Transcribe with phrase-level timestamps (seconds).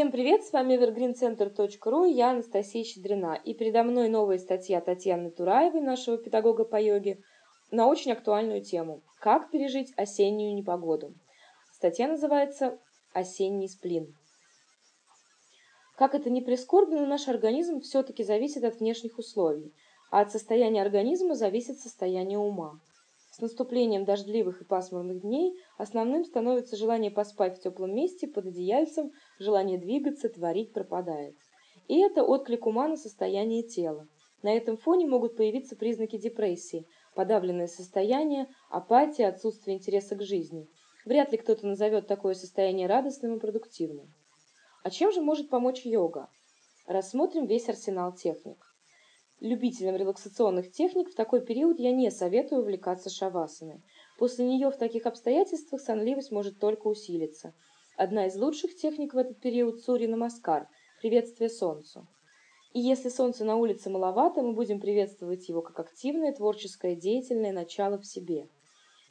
[0.00, 3.34] Всем привет, с вами evergreencenter.ru, я Анастасия Щедрина.
[3.34, 7.18] И передо мной новая статья Татьяны Тураевой, нашего педагога по йоге,
[7.70, 11.12] на очень актуальную тему «Как пережить осеннюю непогоду».
[11.74, 12.78] Статья называется
[13.12, 14.16] «Осенний сплин».
[15.96, 19.70] Как это ни прискорбно, наш организм все-таки зависит от внешних условий,
[20.10, 22.80] а от состояния организма зависит состояние ума.
[23.40, 29.12] С наступлением дождливых и пасмурных дней основным становится желание поспать в теплом месте под одеяльцем,
[29.38, 31.34] желание двигаться, творить пропадает.
[31.88, 34.06] И это отклик ума на состояние тела.
[34.42, 40.68] На этом фоне могут появиться признаки депрессии, подавленное состояние, апатия, отсутствие интереса к жизни.
[41.06, 44.12] Вряд ли кто-то назовет такое состояние радостным и продуктивным.
[44.84, 46.28] А чем же может помочь йога?
[46.86, 48.69] Рассмотрим весь арсенал техник.
[49.40, 53.80] Любителям релаксационных техник в такой период я не советую увлекаться шавасаной.
[54.18, 57.54] После нее в таких обстоятельствах сонливость может только усилиться.
[57.96, 60.68] Одна из лучших техник в этот период– Сури Намаскар–
[61.00, 62.06] приветствие солнцу.
[62.74, 67.96] И если солнца на улице маловато, мы будем приветствовать его как активное, творческое, деятельное начало
[67.96, 68.46] в себе.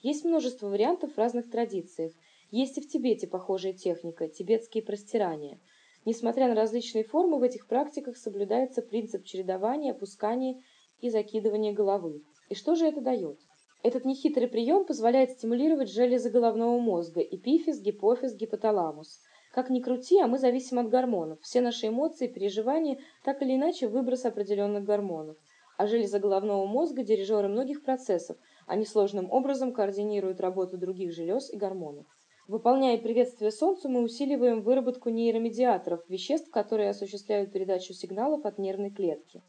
[0.00, 2.12] Есть множество вариантов в разных традициях.
[2.50, 5.60] Есть и в Тибете похожая техника– тибетские простирания–
[6.06, 10.60] Несмотря на различные формы, в этих практиках соблюдается принцип чередования, опускания
[11.00, 12.22] и закидывания головы.
[12.50, 13.38] И что же это дает?
[13.82, 19.20] Этот нехитрый прием позволяет стимулировать железы головного мозга– эпифиз, гипофиз, гипоталамус.
[19.52, 21.40] Как ни крути, а мы зависим от гормонов.
[21.40, 25.36] Все наши эмоции, переживания– так или иначе выброс определенных гормонов.
[25.78, 28.36] А железы головного мозга– дирижеры многих процессов.
[28.66, 32.06] Они сложным образом координируют работу других желез и гормонов.
[32.46, 39.40] Выполняя приветствие Солнцу, мы усиливаем выработку нейромедиаторов, веществ, которые осуществляют передачу сигналов от нервной клетки.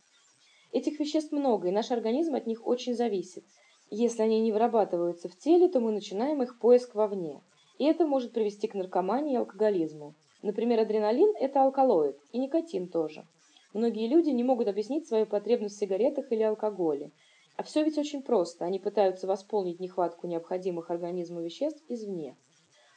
[0.72, 3.44] Этих веществ много, и наш организм от них очень зависит.
[3.92, 7.42] Если они не вырабатываются в теле, то мы начинаем их поиск вовне.
[7.80, 10.14] И это может привести к наркомании и алкоголизму.
[10.42, 13.26] Например, адреналин– это алкалоид, и никотин тоже.
[13.74, 17.12] Многие люди не могут объяснить свою потребность в сигаретах или алкоголе.
[17.58, 18.64] А все ведь очень просто.
[18.64, 22.38] Они пытаются восполнить нехватку необходимых организму веществ извне.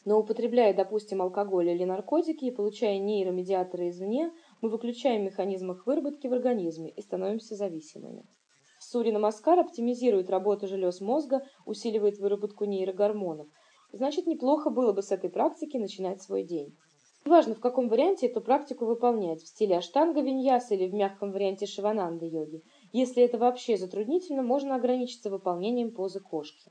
[0.04, 6.26] Но употребляя, допустим, алкоголь или наркотики и получая нейромедиаторы извне, мы выключаем механизм их выработки
[6.26, 8.24] в организме и становимся зависимыми.
[8.80, 13.48] Сури Намаскар оптимизирует работу желез мозга, усиливает выработку нейрогормонов.
[13.92, 16.76] Значит, неплохо было бы с этой практики начинать свой день.
[17.24, 21.66] Неважно, в каком варианте эту практику выполнять, в стиле аштанга виньяса или в мягком варианте
[21.66, 22.62] шивананды йоги.
[22.92, 26.70] Если это вообще затруднительно, можно ограничиться выполнением позы кошки.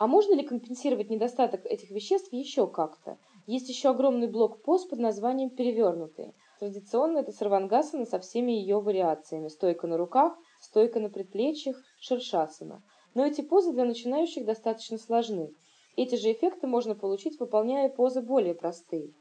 [0.00, 3.18] А можно ли компенсировать недостаток этих веществ еще как-то?
[3.46, 6.32] Есть еще огромный блок поз под названием «перевернутые».
[6.58, 9.48] Традиционно это сарвангасана со всеми ее вариациями.
[9.48, 12.82] Стойка на руках, стойка на предплечьях, шершасана.
[13.12, 15.52] Но эти позы для начинающих достаточно сложны.
[15.96, 19.12] Эти же эффекты можно получить, выполняя позы более простые.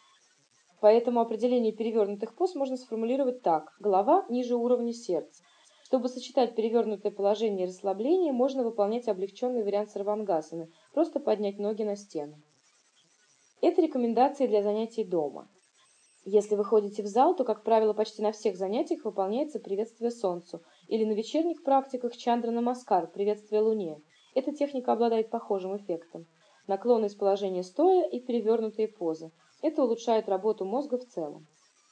[0.79, 3.75] Поэтому определение перевернутых поз можно сформулировать так.
[3.81, 5.43] Голова ниже уровня сердца.
[5.89, 11.95] Чтобы сочетать перевернутое положение и расслабление, можно выполнять облегченный вариант сарвангасаны, просто поднять ноги на
[11.95, 12.39] стену.
[13.59, 15.49] Это рекомендации для занятий дома.
[16.25, 20.61] Если вы ходите в зал, то, как правило, почти на всех занятиях выполняется приветствие Солнцу,
[20.87, 23.99] или на вечерних практиках Чандра Намаскар, приветствие Луне.
[24.35, 26.27] Эта техника обладает похожим эффектом.
[26.67, 29.31] Наклоны из положения стоя и перевернутые позы.
[29.63, 31.47] Это улучшает работу мозга в целом.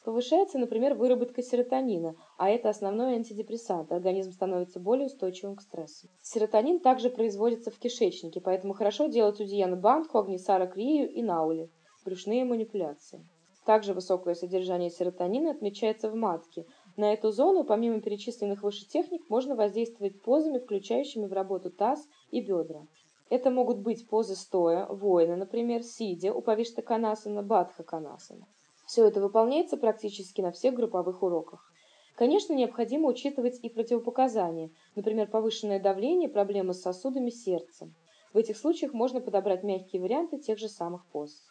[0.07, 3.91] Повышается, например, выработка серотонина, а это основной антидепрессант.
[3.91, 6.07] Организм становится более устойчивым к стрессу.
[6.21, 11.69] Серотонин также производится в кишечнике, поэтому хорошо делать удияна бандху, агнисара крию и наули–
[12.05, 13.19] брюшные манипуляции.
[13.65, 16.65] Также высокое содержание серотонина отмечается в матке.
[16.95, 22.39] На эту зону, помимо перечисленных выше техник, можно воздействовать позами, включающими в работу таз и
[22.39, 22.87] бедра.
[23.29, 28.47] Это могут быть позы стоя, воина, например, сидя, упавишта канасана, бадха канасана.
[28.87, 31.61] Все это выполняется практически на всех групповых уроках.
[32.15, 37.91] Конечно, необходимо учитывать и противопоказания, например, повышенное давление, проблемы с сосудами сердца.
[38.33, 41.43] В этих случаях можно подобрать мягкие варианты тех же самых поз.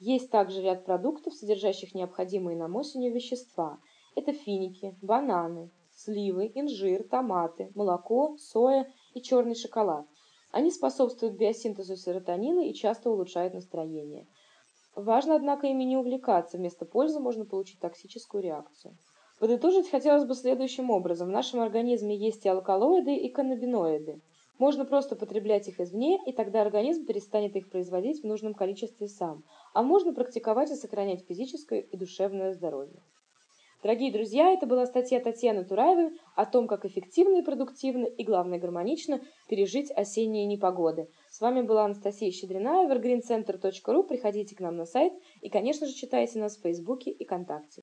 [0.00, 3.78] Есть также ряд продуктов, содержащих необходимые нам осенью вещества.
[4.14, 10.04] Это финики, бананы, сливы, инжир, томаты, молоко, соя и черный шоколад.
[10.50, 14.26] Они способствуют биосинтезу серотонина и часто улучшают настроение.
[14.94, 18.96] Важно, однако, ими не увлекаться, вместо пользы можно получить токсическую реакцию.
[19.38, 21.28] Подытожить хотелось бы следующим образом.
[21.28, 24.20] В нашем организме есть и алкалоиды, и каннабиноиды.
[24.58, 29.42] Можно просто потреблять их извне, и тогда организм перестанет их производить в нужном количестве сам.
[29.72, 33.02] А можно практиковать и сохранять физическое и душевное здоровье.
[33.82, 38.60] Дорогие друзья, это была статья Татьяны Тураевой о том, как эффективно и продуктивно, и главное
[38.60, 41.08] гармонично пережить осенние непогоды.
[41.28, 44.04] С вами была Анастасия Щедрина, evergreencenter.ru.
[44.04, 47.80] Приходите к нам на сайт И, конечно же, читайте нас в Фейсбуке и ВКонтакте.